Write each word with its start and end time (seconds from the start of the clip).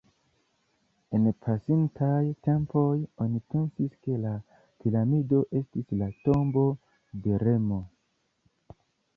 En 1.17 1.27
pasintaj 1.47 2.23
tempoj 2.47 2.95
oni 3.25 3.43
pensis 3.55 3.99
ke 4.07 4.17
la 4.23 4.33
piramido 4.55 5.45
estis 5.61 5.95
la 6.01 6.11
tombo 6.25 6.65
de 7.27 7.41
Remo. 7.47 7.83